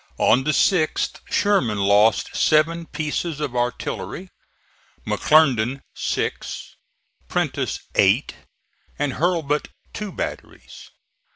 On 0.17 0.45
the 0.45 0.51
6th 0.51 1.19
Sherman 1.29 1.77
lost 1.77 2.35
seven 2.35 2.87
pieces 2.87 3.39
of 3.39 3.55
artillery, 3.55 4.29
McClernand 5.05 5.81
six, 5.95 6.75
Prentiss 7.27 7.79
eight, 7.93 8.33
and 8.97 9.13
Hurlbut 9.13 9.67
two 9.93 10.11
batteries. 10.11 10.89